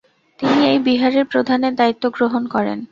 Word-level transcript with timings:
তিনি 0.39 0.59
এই 0.67 0.79
বিহারের 0.79 1.25
প্রধানের 1.25 1.73
দায়িত্ব 1.75 2.03
গ্রহণ 2.09 2.43
করেন। 2.47 2.79